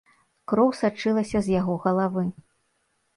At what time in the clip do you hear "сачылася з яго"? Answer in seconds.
0.77-1.75